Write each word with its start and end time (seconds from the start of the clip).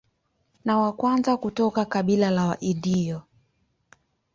Ni 0.65 0.71
wa 0.73 0.91
kwanza 0.93 1.37
kutoka 1.37 1.81
makabila 1.81 2.31
ya 2.31 2.45
Waindio. 2.45 3.21